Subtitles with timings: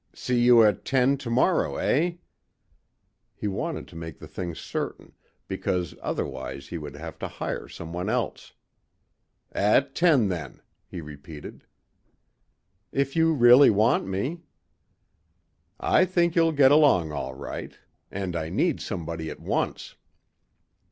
[0.15, 2.13] "See you at ten tomorrow, eh?"
[3.35, 5.13] He wanted to make the thing certain
[5.47, 8.53] because otherwise he would have to hire someone else.
[9.51, 11.65] "At ten then," he repeated.
[12.91, 14.41] "If you really want me."
[15.79, 17.77] "I think you'll get along all right.
[18.09, 19.93] And I need somebody at once."